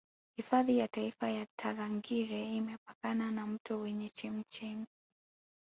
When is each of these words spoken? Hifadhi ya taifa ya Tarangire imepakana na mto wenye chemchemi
Hifadhi 0.37 0.77
ya 0.77 0.87
taifa 0.87 1.29
ya 1.29 1.47
Tarangire 1.59 2.55
imepakana 2.55 3.31
na 3.31 3.47
mto 3.47 3.79
wenye 3.79 4.09
chemchemi 4.09 4.85